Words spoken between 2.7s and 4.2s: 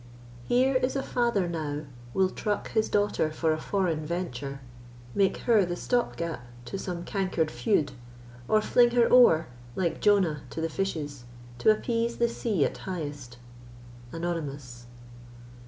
his daughter for a foreign